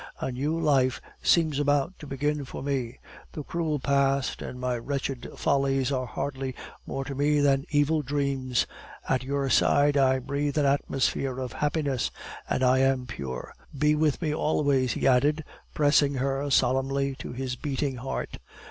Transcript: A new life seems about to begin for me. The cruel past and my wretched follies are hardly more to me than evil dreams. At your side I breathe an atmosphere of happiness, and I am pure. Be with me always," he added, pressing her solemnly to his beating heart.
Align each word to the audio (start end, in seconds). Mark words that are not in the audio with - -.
A 0.19 0.31
new 0.31 0.59
life 0.59 0.99
seems 1.21 1.59
about 1.59 1.93
to 1.99 2.07
begin 2.07 2.43
for 2.43 2.63
me. 2.63 2.97
The 3.33 3.43
cruel 3.43 3.77
past 3.77 4.41
and 4.41 4.59
my 4.59 4.75
wretched 4.75 5.29
follies 5.35 5.91
are 5.91 6.07
hardly 6.07 6.55
more 6.87 7.05
to 7.05 7.13
me 7.13 7.39
than 7.39 7.67
evil 7.69 8.01
dreams. 8.01 8.65
At 9.07 9.23
your 9.23 9.47
side 9.51 9.97
I 9.97 10.17
breathe 10.17 10.57
an 10.57 10.65
atmosphere 10.65 11.39
of 11.39 11.53
happiness, 11.53 12.09
and 12.49 12.63
I 12.63 12.79
am 12.79 13.05
pure. 13.05 13.53
Be 13.77 13.93
with 13.93 14.23
me 14.23 14.33
always," 14.33 14.93
he 14.93 15.05
added, 15.05 15.43
pressing 15.75 16.15
her 16.15 16.49
solemnly 16.49 17.13
to 17.17 17.31
his 17.33 17.55
beating 17.55 17.97
heart. 17.97 18.39